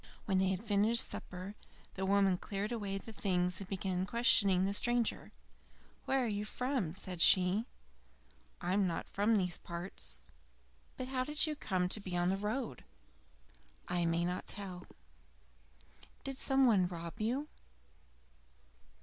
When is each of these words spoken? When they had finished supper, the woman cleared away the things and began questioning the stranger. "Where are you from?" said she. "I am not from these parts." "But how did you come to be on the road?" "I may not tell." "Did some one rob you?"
When 0.25 0.39
they 0.39 0.47
had 0.49 0.63
finished 0.63 1.07
supper, 1.07 1.53
the 1.93 2.07
woman 2.07 2.39
cleared 2.39 2.71
away 2.71 2.97
the 2.97 3.13
things 3.13 3.61
and 3.61 3.69
began 3.69 4.07
questioning 4.07 4.65
the 4.65 4.73
stranger. 4.73 5.31
"Where 6.05 6.23
are 6.23 6.27
you 6.27 6.43
from?" 6.43 6.95
said 6.95 7.21
she. 7.21 7.67
"I 8.59 8.73
am 8.73 8.87
not 8.87 9.07
from 9.07 9.35
these 9.37 9.59
parts." 9.59 10.25
"But 10.97 11.09
how 11.09 11.23
did 11.23 11.45
you 11.45 11.55
come 11.55 11.87
to 11.89 11.99
be 11.99 12.17
on 12.17 12.29
the 12.31 12.35
road?" 12.35 12.83
"I 13.87 14.05
may 14.07 14.25
not 14.25 14.47
tell." 14.47 14.87
"Did 16.23 16.39
some 16.39 16.65
one 16.65 16.87
rob 16.87 17.19
you?" 17.21 17.47